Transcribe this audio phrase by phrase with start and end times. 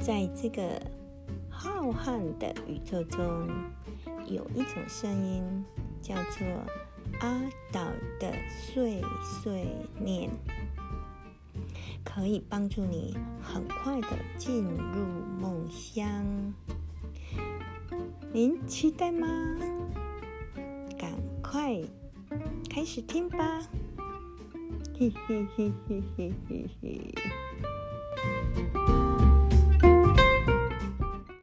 [0.00, 0.80] 在这个
[1.50, 3.48] 浩瀚的宇宙中
[4.26, 5.64] 有一种声音
[6.00, 6.46] 叫做
[7.20, 7.40] 阿
[7.70, 7.84] 岛
[8.18, 9.66] 的碎碎
[9.98, 10.30] 念。
[12.02, 14.08] 可以帮助你很快的
[14.38, 15.04] 进入
[15.38, 16.52] 梦乡。
[18.32, 19.28] 您期待吗？
[20.98, 21.12] 赶
[21.42, 21.78] 快
[22.68, 23.62] 开始听吧。
[24.98, 27.14] 嘿嘿嘿嘿嘿嘿嘿。